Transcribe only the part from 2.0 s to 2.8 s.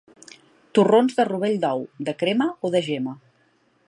de crema o